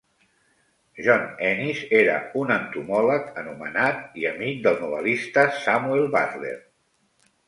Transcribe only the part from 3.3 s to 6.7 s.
anomenat, i amic del novel·lista Samuel Butler.